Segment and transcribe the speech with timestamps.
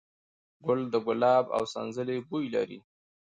[0.65, 2.79] ګل د ګلاب او د سنځلې بوی لري.